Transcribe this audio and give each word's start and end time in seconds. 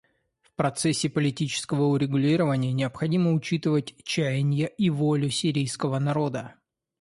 В 0.41 0.49
процессе 0.55 1.11
политического 1.11 1.83
урегулирования 1.83 2.73
необходимо 2.73 3.33
учитывать 3.33 3.93
чаяния 4.03 4.65
и 4.65 4.89
волю 4.89 5.29
сирийского 5.29 5.99
народа. 5.99 6.55